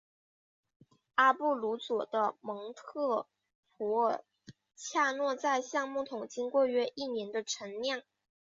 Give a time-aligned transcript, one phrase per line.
[1.13, 3.27] 阿布鲁佐的蒙特
[3.77, 4.23] 普尔
[4.75, 8.01] 恰诺在橡木桶经过约一年的陈酿。